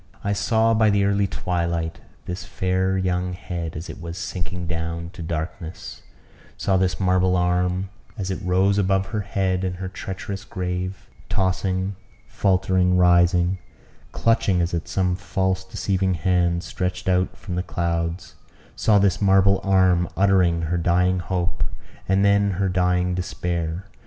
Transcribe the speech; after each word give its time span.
I 0.23 0.33
saw 0.33 0.73
by 0.73 0.89
the 0.89 1.05
early 1.05 1.27
twilight 1.27 1.99
this 2.25 2.43
fair 2.43 2.97
young 2.97 3.33
head, 3.33 3.77
as 3.77 3.87
it 3.87 4.01
was 4.01 4.17
sinking 4.17 4.65
down 4.65 5.11
to 5.11 5.21
darkness 5.21 6.01
saw 6.57 6.75
this 6.75 6.99
marble 6.99 7.35
arm, 7.37 7.89
as 8.17 8.31
it 8.31 8.39
rose 8.41 8.79
above 8.79 9.05
her 9.09 9.21
head 9.21 9.63
and 9.63 9.75
her 9.75 9.87
treacherous 9.87 10.43
grave, 10.43 11.07
tossing, 11.29 11.95
faultering, 12.27 12.97
rising, 12.97 13.59
clutching 14.11 14.59
as 14.59 14.73
at 14.73 14.87
some 14.87 15.15
false 15.15 15.63
deceiving 15.63 16.15
hand 16.15 16.63
stretched 16.63 17.07
out 17.07 17.37
from 17.37 17.53
the 17.53 17.61
clouds 17.61 18.33
saw 18.75 18.97
this 18.97 19.21
marble 19.21 19.61
arm 19.63 20.09
uttering 20.17 20.63
her 20.63 20.79
dying 20.79 21.19
hope, 21.19 21.63
and 22.09 22.25
then 22.25 22.49
her 22.57 22.69
dying 22.69 23.13
despair. 23.13 23.85